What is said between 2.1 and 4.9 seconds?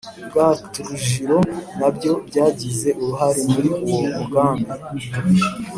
byagize uruhare muri uwo mugambi